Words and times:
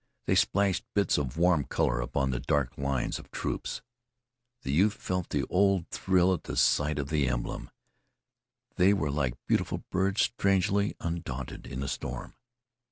They 0.25 0.33
splashed 0.33 0.83
bits 0.95 1.19
of 1.19 1.37
warm 1.37 1.65
color 1.65 2.01
upon 2.01 2.31
the 2.31 2.39
dark 2.39 2.75
lines 2.75 3.19
of 3.19 3.29
troops. 3.29 3.83
The 4.63 4.71
youth 4.71 4.95
felt 4.95 5.29
the 5.29 5.43
old 5.43 5.89
thrill 5.91 6.33
at 6.33 6.45
the 6.45 6.57
sight 6.57 6.97
of 6.97 7.09
the 7.09 7.27
emblem. 7.27 7.69
They 8.77 8.93
were 8.95 9.11
like 9.11 9.37
beautiful 9.45 9.83
birds 9.91 10.23
strangely 10.23 10.95
undaunted 10.99 11.67
in 11.67 11.83
a 11.83 11.87
storm. 11.87 12.33